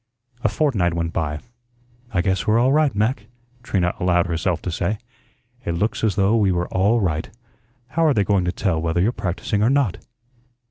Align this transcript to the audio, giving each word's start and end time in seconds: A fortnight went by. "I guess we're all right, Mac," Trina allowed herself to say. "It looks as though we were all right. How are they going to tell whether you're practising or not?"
A 0.43 0.49
fortnight 0.49 0.95
went 0.95 1.13
by. 1.13 1.41
"I 2.11 2.21
guess 2.23 2.47
we're 2.47 2.57
all 2.57 2.73
right, 2.73 2.95
Mac," 2.95 3.27
Trina 3.61 3.93
allowed 3.99 4.25
herself 4.25 4.59
to 4.63 4.71
say. 4.71 4.97
"It 5.63 5.73
looks 5.75 6.03
as 6.03 6.15
though 6.15 6.35
we 6.35 6.51
were 6.51 6.67
all 6.69 6.99
right. 6.99 7.29
How 7.89 8.05
are 8.07 8.13
they 8.15 8.23
going 8.23 8.45
to 8.45 8.51
tell 8.51 8.81
whether 8.81 8.99
you're 8.99 9.11
practising 9.11 9.61
or 9.61 9.69
not?" 9.69 9.99